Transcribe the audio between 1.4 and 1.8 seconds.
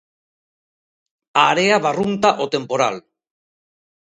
A area